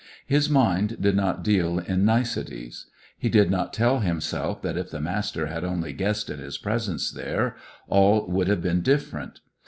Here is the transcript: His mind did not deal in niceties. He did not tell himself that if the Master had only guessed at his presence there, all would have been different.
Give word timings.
His 0.25 0.49
mind 0.49 0.99
did 0.99 1.15
not 1.15 1.43
deal 1.43 1.77
in 1.77 2.03
niceties. 2.05 2.87
He 3.19 3.29
did 3.29 3.51
not 3.51 3.71
tell 3.71 3.99
himself 3.99 4.59
that 4.63 4.75
if 4.75 4.89
the 4.89 4.99
Master 4.99 5.45
had 5.45 5.63
only 5.63 5.93
guessed 5.93 6.31
at 6.31 6.39
his 6.39 6.57
presence 6.57 7.11
there, 7.11 7.55
all 7.87 8.25
would 8.27 8.47
have 8.47 8.63
been 8.63 8.81
different. 8.81 9.41